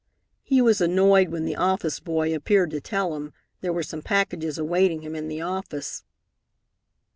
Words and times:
He 0.41 0.63
was 0.63 0.81
annoyed 0.81 1.29
when 1.29 1.45
the 1.45 1.55
office 1.55 1.99
boy 1.99 2.33
appeared 2.33 2.71
to 2.71 2.81
tell 2.81 3.15
him, 3.15 3.33
there 3.59 3.71
were 3.71 3.83
some 3.83 4.01
packages 4.01 4.57
awaiting 4.57 5.03
him 5.03 5.15
in 5.15 5.27
the 5.27 5.41
office. 5.41 6.03